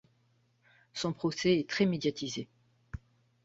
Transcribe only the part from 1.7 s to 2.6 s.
médiatisé.